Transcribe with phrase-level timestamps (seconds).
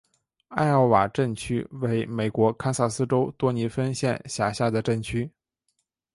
[0.47, 5.31] 艾奥瓦镇区为美国堪萨斯州多尼芬县辖下的镇区。